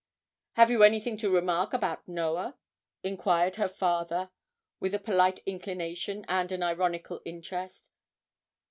'Have 0.53 0.71
you 0.71 0.81
anything 0.81 1.15
to 1.17 1.29
remark 1.29 1.73
about 1.73 2.07
Noah?' 2.07 2.57
enquired 3.03 3.57
her 3.57 3.69
father, 3.69 4.31
with 4.79 4.95
a 4.95 4.97
polite 4.97 5.41
inclination 5.45 6.25
and 6.27 6.51
an 6.51 6.63
ironical 6.63 7.21
interest. 7.23 7.87